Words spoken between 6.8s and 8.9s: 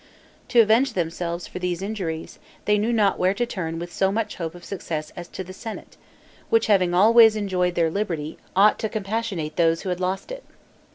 always enjoyed their liberty, ought to